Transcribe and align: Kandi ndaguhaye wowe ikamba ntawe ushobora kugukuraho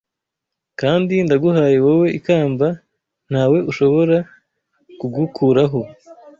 Kandi 0.79 1.13
ndaguhaye 1.25 1.77
wowe 1.85 2.07
ikamba 2.17 2.67
ntawe 3.29 3.57
ushobora 3.71 4.17
kugukuraho 4.99 5.81